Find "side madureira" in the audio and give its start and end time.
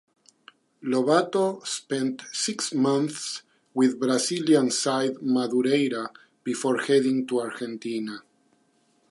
4.71-6.09